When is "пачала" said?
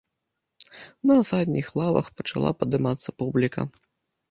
2.23-2.51